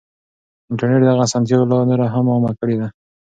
[0.69, 2.87] انټرنټ دغه اسانتيا لا نوره هم عامه کړې ده.